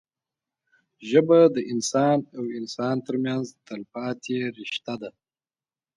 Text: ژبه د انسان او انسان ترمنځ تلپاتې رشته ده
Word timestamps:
ژبه 1.09 1.39
د 1.55 1.57
انسان 1.73 2.17
او 2.37 2.43
انسان 2.59 2.95
ترمنځ 3.07 3.45
تلپاتې 3.67 4.37
رشته 4.57 4.93
ده 5.01 5.09